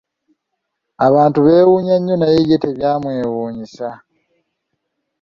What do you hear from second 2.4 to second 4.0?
ye tebyamwewuunyisa!